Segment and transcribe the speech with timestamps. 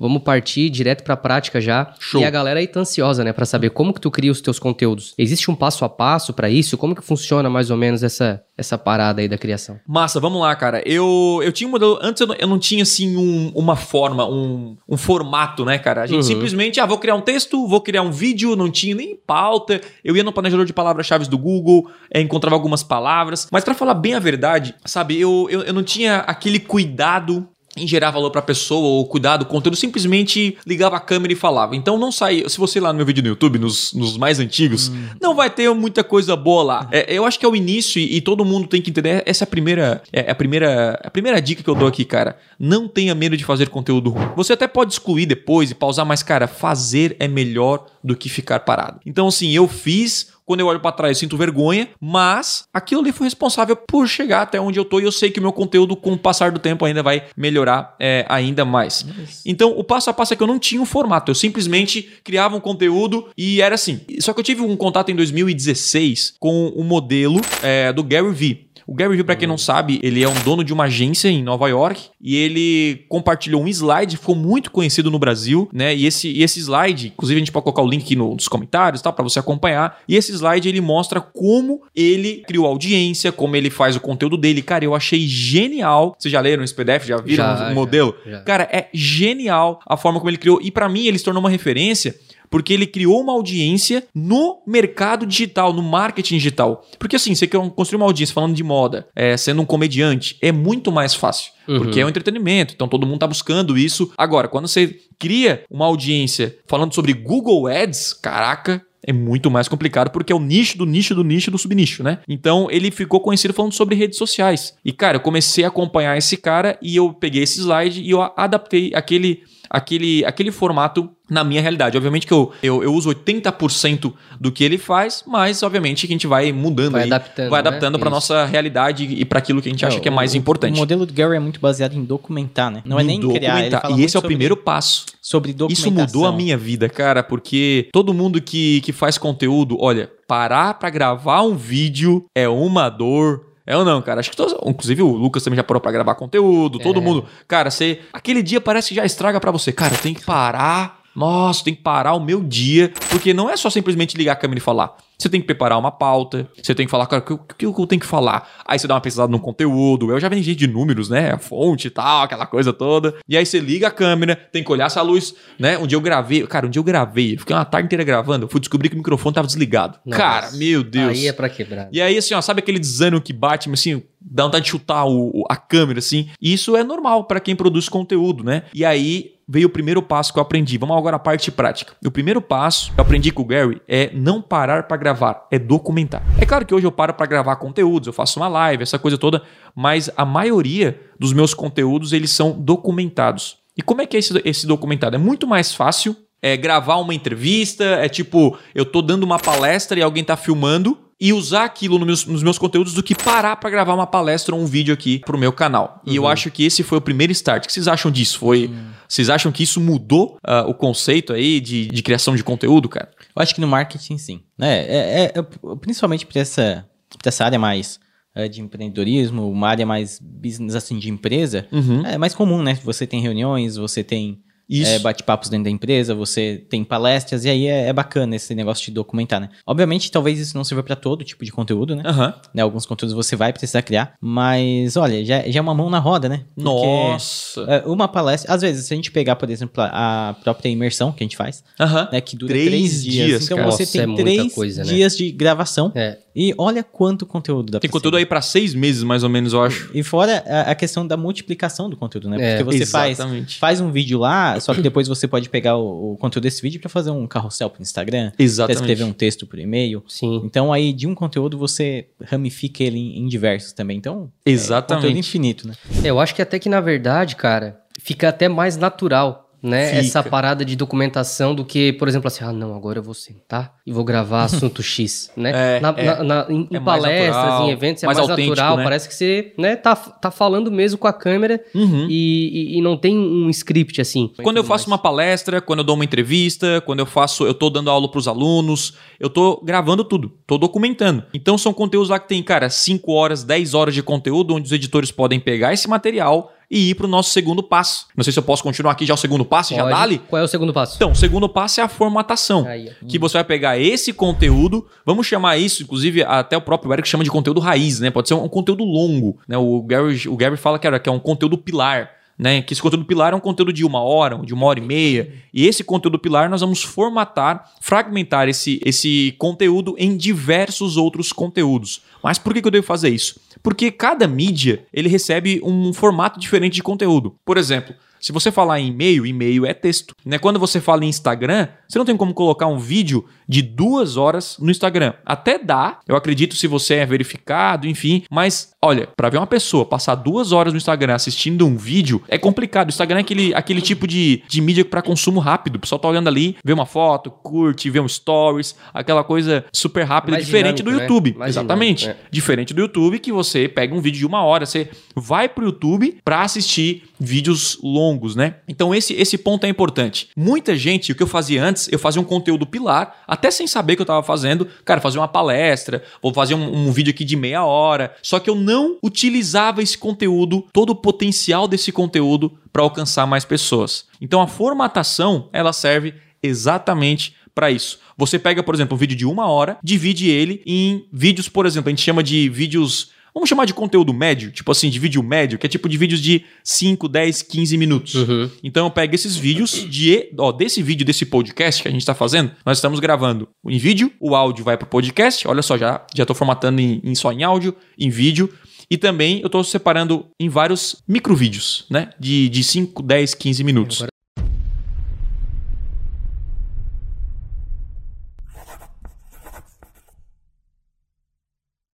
[0.00, 1.92] vamos partir direto pra prática já.
[2.00, 2.20] Show.
[2.20, 4.58] E a galera aí tá ansiosa, né, Pra saber como que tu cria os teus
[4.58, 5.14] conteúdos.
[5.18, 6.78] Existe um passo a passo pra isso?
[6.78, 9.78] Como que funciona mais ou menos essa, essa parada aí da criação?
[9.86, 10.82] Massa, vamos lá, cara.
[10.86, 11.98] Eu, eu tinha um modelo.
[12.02, 16.02] Antes eu não, eu não tinha, assim, um- uma forma, um, um formato, né, cara?
[16.02, 16.22] A gente Uhum.
[16.22, 19.80] simplesmente, ah, vou criar um texto, vou criar um vídeo, não tinha nem pauta.
[20.02, 23.46] Eu ia no planejador de palavras-chave do Google, eh, encontrava algumas palavras.
[23.52, 27.86] Mas pra falar bem a verdade, sabe, eu, eu, eu não tinha aquele cuidado em
[27.86, 31.76] gerar valor pra pessoa ou cuidar do conteúdo, simplesmente ligava a câmera e falava.
[31.76, 32.44] Então não sai.
[32.48, 34.90] Se você ir lá no meu vídeo no YouTube, nos, nos mais antigos,
[35.20, 36.88] não vai ter muita coisa boa lá.
[36.90, 39.22] É, eu acho que é o início e, e todo mundo tem que entender.
[39.24, 42.36] Essa é a primeira, é a primeira, a primeira dica que eu dou aqui, cara.
[42.58, 44.28] Não tenha medo de fazer conteúdo ruim.
[44.36, 48.60] Você até pode excluir depois e pausar, mas, cara, fazer é melhor do que ficar
[48.60, 49.00] parado.
[49.06, 50.28] Então, assim, eu fiz.
[50.50, 54.60] Quando eu olho pra trás, sinto vergonha, mas aquilo ali foi responsável por chegar até
[54.60, 56.84] onde eu tô e eu sei que o meu conteúdo, com o passar do tempo,
[56.84, 59.06] ainda vai melhorar é, ainda mais.
[59.46, 62.56] Então, o passo a passo é que eu não tinha um formato, eu simplesmente criava
[62.56, 64.00] um conteúdo e era assim.
[64.18, 68.69] Só que eu tive um contato em 2016 com o modelo é, do Gary Vee.
[68.90, 71.44] O Gary Vee, pra quem não sabe, ele é um dono de uma agência em
[71.44, 75.94] Nova York e ele compartilhou um slide, ficou muito conhecido no Brasil, né?
[75.94, 78.48] E esse, e esse slide, inclusive a gente pode colocar o link aqui no- nos
[78.48, 79.12] comentários, tá?
[79.12, 79.96] Pra você acompanhar.
[80.08, 84.60] E esse slide ele mostra como ele criou audiência, como ele faz o conteúdo dele.
[84.60, 86.16] Cara, eu achei genial.
[86.18, 87.06] Vocês já leram esse PDF?
[87.06, 88.14] Já viram Já, o já, modelo?
[88.26, 88.40] já.
[88.40, 90.58] Cara, é genial a forma como ele criou.
[90.62, 92.14] E pra mim, ele se tornou uma referência
[92.50, 96.84] porque ele criou uma audiência no mercado digital, no marketing digital.
[96.98, 100.50] Porque assim, você quer construir uma audiência falando de moda, é, sendo um comediante, é
[100.50, 101.52] muito mais fácil.
[101.68, 101.78] Uhum.
[101.78, 104.12] Porque é um entretenimento, então todo mundo tá buscando isso.
[104.18, 110.10] Agora, quando você cria uma audiência falando sobre Google Ads, caraca, é muito mais complicado
[110.10, 112.18] porque é o nicho do nicho do nicho do subnicho, né?
[112.28, 114.74] Então ele ficou conhecido falando sobre redes sociais.
[114.84, 118.20] E cara, eu comecei a acompanhar esse cara e eu peguei esse slide e eu
[118.36, 121.96] adaptei aquele aquele, aquele formato na minha realidade.
[121.96, 126.14] Obviamente que eu, eu, eu uso 80% do que ele faz, mas obviamente que a
[126.14, 127.68] gente vai mudando Vai aí, adaptando, vai né?
[127.68, 128.14] adaptando para Isso.
[128.14, 130.74] nossa realidade e para aquilo que a gente acha que é mais o- importante.
[130.74, 132.82] O modelo do Gary é muito baseado em documentar, né?
[132.84, 133.52] Não é Em nem criar.
[133.54, 133.80] Documentar.
[133.82, 135.06] fala E esse é o primeiro passo.
[135.22, 135.92] sobre Isso documentação.
[135.92, 140.90] mudou a minha vida, cara, porque todo mundo que, que faz conteúdo, olha, parar pra
[140.90, 143.46] gravar um vídeo é uma dor.
[143.66, 144.18] É ou não, cara?
[144.18, 147.02] Acho que todos, inclusive o Lucas também já parou pra gravar conteúdo, todo É.
[147.02, 147.24] mundo.
[147.46, 149.70] Cara, você aquele dia parece que já estraga pra você.
[149.70, 150.99] Cara, tenho que parar.
[151.14, 154.58] Nossa, tem que parar o meu dia, porque não é só simplesmente ligar a câmera
[154.58, 154.96] e falar.
[155.20, 157.86] Você tem que preparar uma pauta, você tem que falar, cara, o que, que eu
[157.86, 158.48] tenho que falar?
[158.66, 161.32] Aí você dá uma pesquisada no conteúdo, eu já vendi de números, né?
[161.32, 163.14] A fonte e tal, aquela coisa toda.
[163.28, 165.76] E aí você liga a câmera, tem que olhar essa luz, né?
[165.76, 168.48] Um dia eu gravei, cara, um dia eu gravei, fiquei uma tarde inteira gravando, eu
[168.48, 169.98] fui descobrir que o microfone tava desligado.
[170.06, 170.18] Nossa.
[170.18, 171.10] Cara, meu Deus.
[171.18, 171.88] Aí é pra quebrar.
[171.92, 175.04] E aí, assim, ó, sabe aquele desânimo que bate, mas assim, dá vontade de chutar
[175.06, 176.28] o, a câmera, assim?
[176.40, 178.62] E isso é normal pra quem produz conteúdo, né?
[178.74, 180.78] E aí veio o primeiro passo que eu aprendi.
[180.78, 181.94] Vamos agora à parte prática.
[182.04, 185.09] O primeiro passo que eu aprendi com o Gary é não parar pra gravar,
[185.50, 186.22] é documentar.
[186.40, 189.16] É claro que hoje eu paro pra gravar conteúdos, eu faço uma live, essa coisa
[189.16, 189.42] toda,
[189.74, 193.58] mas a maioria dos meus conteúdos, eles são documentados.
[193.76, 195.16] E como é que é esse, esse documentado?
[195.16, 199.98] É muito mais fácil é gravar uma entrevista, é tipo, eu tô dando uma palestra
[199.98, 203.56] e alguém tá filmando e usar aquilo no meus- nos meus conteúdos do que parar
[203.56, 206.00] pra gravar uma palestra ou um vídeo aqui pro meu canal.
[206.06, 207.64] E eu acho que esse foi o primeiro start.
[207.64, 208.38] O que vocês acham disso?
[208.38, 208.70] Foi,
[209.06, 213.10] Vocês acham que isso mudou ah, o conceito aí de, de criação de conteúdo, cara?
[213.36, 214.40] Eu acho que no marketing, sim.
[214.56, 214.78] Né?
[214.86, 216.86] É, é- é- principalmente para essa,
[217.20, 217.98] pra essa área mais
[218.34, 222.06] é, de empreendedorismo, uma área mais business assim de empresa, Uhum.
[222.06, 222.78] é mais comum, né?
[222.84, 224.38] Você tem reuniões, você tem
[224.70, 224.90] Isso.
[224.90, 228.84] é, bate-papos dentro da empresa, você tem palestras, e aí é, é bacana esse negócio
[228.84, 229.48] de documentar, né?
[229.66, 232.02] Obviamente, talvez isso não sirva para todo tipo de conteúdo, né?
[232.06, 232.34] Aham.
[232.54, 232.62] né?
[232.62, 236.28] Alguns conteúdos você vai precisar criar, mas olha, já, já é uma mão na roda,
[236.28, 236.44] né?
[236.54, 237.62] Porque, Nossa.
[237.62, 241.22] é, uma palestra, às vezes, se a gente pegar, por exemplo, a própria imersão que
[241.22, 242.08] a gente faz, Aham.
[242.12, 243.26] né, que dura Três três, dias.
[243.26, 243.70] dias, então cara.
[243.70, 244.88] você Nossa, tem é três coisa, né?
[244.92, 245.90] dias de gravação.
[245.94, 246.18] É.
[246.34, 249.52] E olha quanto conteúdo dá Tem pra conteúdo aí pra seis meses, mais ou menos,
[249.52, 249.90] eu acho.
[249.94, 252.36] E fora a, a questão da multiplicação do conteúdo, né?
[252.40, 253.58] É, Porque você faz, Exatamente.
[253.58, 256.80] faz um vídeo lá, só que depois você pode pegar o, o conteúdo desse vídeo
[256.80, 258.80] pra fazer um carrossel pro Instagram, pra Exatamente.
[258.80, 260.02] escrever um texto por e-mail.
[260.08, 260.40] Sim.
[260.44, 263.96] Então aí de um conteúdo você ramifica ele em, em diversos também.
[263.96, 265.02] Então, é Exatamente.
[265.02, 265.74] conteúdo infinito, né?
[266.04, 269.86] Eu acho que até que, na verdade, cara, fica até mais natural, né?
[269.88, 269.98] Fica.
[270.00, 273.74] Essa parada de documentação do que, por exemplo, assim, ah, não, agora eu vou sentar
[273.86, 275.76] e vou gravar assunto X, né?
[275.76, 276.04] É, na, é.
[276.04, 278.76] na- na- em, É mais palestras, natural, em eventos, é mais mais, natural.
[278.76, 278.84] né?
[278.84, 282.06] Parece que você, né, tá, tá falando mesmo com a câmera Uhum.
[282.08, 284.30] e, e- e não tem um script, assim.
[284.42, 287.68] Quando eu faço uma palestra, quando eu dou uma entrevista, quando eu faço, eu tô
[287.70, 291.22] dando aula pros alunos, eu tô gravando tudo, tô documentando.
[291.34, 294.72] Então são conteúdos lá que tem, cara, 5 horas, 10 horas de conteúdo onde os
[294.72, 298.06] editores podem pegar esse material, e ir para o nosso segundo passo.
[298.16, 299.94] Não sei se eu posso continuar aqui já o segundo passo, já Pode.
[299.94, 300.18] dá-lhe?
[300.18, 300.96] Qual é o segundo passo?
[300.96, 302.66] Então, o segundo passo é a formatação.
[302.66, 302.92] Aí.
[303.08, 307.24] Que você vai pegar esse conteúdo, vamos chamar isso, inclusive até o próprio Eric chama
[307.24, 308.10] de conteúdo raiz, né?
[308.10, 309.58] Pode ser um, um conteúdo longo, né?
[309.58, 312.62] O Gary, o Gary fala que, era, que é um conteúdo pilar, né?
[312.62, 315.30] Que esse conteúdo pilar é um conteúdo de uma hora, de uma hora e meia.
[315.52, 322.00] E esse conteúdo pilar nós vamos formatar, fragmentar esse, esse conteúdo em diversos outros conteúdos.
[322.22, 323.38] Mas por que, que eu devo fazer isso?
[323.62, 327.36] Porque cada mídia ele recebe um formato diferente de conteúdo.
[327.44, 330.14] Por exemplo, se você falar em e-mail, e-mail é texto.
[330.24, 330.38] Né?
[330.38, 334.56] Quando você fala em Instagram, você não tem como colocar um vídeo de duas horas
[334.60, 335.14] no Instagram.
[335.24, 338.22] Até dá, eu acredito se você é verificado, enfim.
[338.30, 342.38] Mas, olha, para ver uma pessoa passar duas horas no Instagram assistindo um vídeo, é
[342.38, 342.88] complicado.
[342.88, 345.76] O Instagram é aquele, aquele tipo de, de mídia para consumo rápido.
[345.76, 350.04] O pessoal tá olhando ali, vê uma foto, curte, vê um stories, aquela coisa super
[350.04, 351.04] rápida, Mais diferente do dinâmico, né?
[351.04, 351.38] YouTube.
[351.38, 352.00] Mais Exatamente.
[352.02, 355.64] dinâmico, Diferente do YouTube, que você pega um vídeo de uma hora, você vai pro
[355.64, 358.56] YouTube para assistir vídeos longos, né?
[358.68, 360.28] Então esse, esse ponto é importante.
[360.36, 363.96] Muita gente, o que eu fazia antes, eu fazia um conteúdo pilar, até sem saber
[363.96, 364.66] que eu tava fazendo.
[364.84, 368.14] Cara, fazer uma palestra, vou fazer um, um vídeo aqui de meia hora.
[368.22, 373.44] Só que eu não utilizava esse conteúdo, todo o potencial desse conteúdo para alcançar mais
[373.44, 374.06] pessoas.
[374.20, 377.98] Então a formatação, ela serve exatamente para isso.
[378.16, 381.88] Você pega, por exemplo, um vídeo de uma hora, divide ele em vídeos, por exemplo,
[381.88, 383.10] a gente chama de vídeos.
[383.34, 386.20] Vamos chamar de conteúdo médio, tipo assim, de vídeo médio, que é tipo de vídeos
[386.20, 388.14] de 5, 10, 15 minutos.
[388.14, 388.50] Uhum.
[388.62, 392.14] Então eu pego esses vídeos de, ó, desse vídeo desse podcast que a gente está
[392.14, 395.46] fazendo, nós estamos gravando em vídeo, o áudio vai pro podcast.
[395.46, 398.50] Olha só, já já tô formatando em, em só em áudio, em vídeo.
[398.90, 402.10] E também eu estou separando em vários microvídeos, né?
[402.18, 404.04] De, de 5, 10, 15 minutos.